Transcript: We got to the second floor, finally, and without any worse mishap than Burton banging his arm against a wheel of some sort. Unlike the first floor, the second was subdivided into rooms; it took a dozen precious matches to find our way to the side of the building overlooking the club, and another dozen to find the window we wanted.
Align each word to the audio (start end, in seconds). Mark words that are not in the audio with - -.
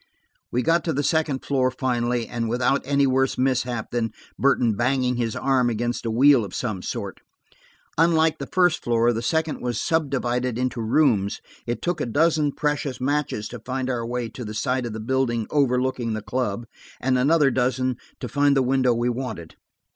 We 0.51 0.63
got 0.63 0.83
to 0.85 0.93
the 0.93 1.03
second 1.03 1.45
floor, 1.45 1.69
finally, 1.69 2.27
and 2.27 2.49
without 2.49 2.81
any 2.85 3.05
worse 3.05 3.37
mishap 3.37 3.91
than 3.91 4.13
Burton 4.35 4.73
banging 4.75 5.17
his 5.17 5.35
arm 5.35 5.69
against 5.69 6.07
a 6.07 6.09
wheel 6.09 6.43
of 6.43 6.55
some 6.55 6.81
sort. 6.81 7.19
Unlike 7.99 8.39
the 8.39 8.47
first 8.51 8.83
floor, 8.83 9.13
the 9.13 9.21
second 9.21 9.61
was 9.61 9.79
subdivided 9.79 10.57
into 10.57 10.81
rooms; 10.81 11.39
it 11.67 11.83
took 11.83 12.01
a 12.01 12.07
dozen 12.07 12.51
precious 12.51 12.99
matches 12.99 13.47
to 13.49 13.59
find 13.63 13.91
our 13.91 14.03
way 14.03 14.27
to 14.29 14.43
the 14.43 14.55
side 14.55 14.87
of 14.87 14.93
the 14.93 14.99
building 14.99 15.45
overlooking 15.51 16.13
the 16.13 16.23
club, 16.23 16.65
and 16.99 17.19
another 17.19 17.51
dozen 17.51 17.97
to 18.21 18.27
find 18.27 18.57
the 18.57 18.63
window 18.63 18.95
we 18.95 19.07
wanted. 19.07 19.55